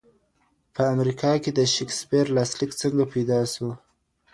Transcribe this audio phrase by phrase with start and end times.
[0.73, 3.67] په امریکا کې د شیکسپیر لاسلیک څنګه پیدا سو؟